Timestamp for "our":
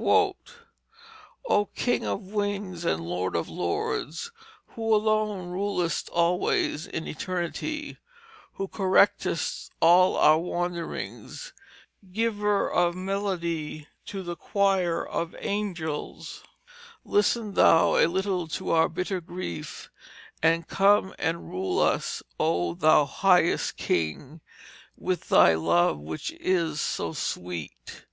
10.16-10.38, 18.70-18.88